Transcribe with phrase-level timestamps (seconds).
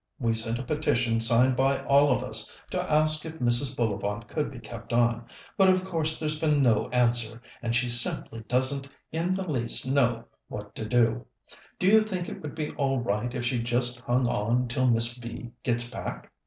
[0.17, 3.77] We sent a petition signed by all of us to ask if Mrs.
[3.77, 5.25] Bullivant could be kept on;
[5.57, 10.23] but of course there's been no answer, and she simply doesn't in the least know
[10.47, 11.27] what to do.
[11.77, 15.15] Do you think it would be all right if she just hung on till Miss
[15.17, 15.51] V.
[15.61, 16.31] gets back?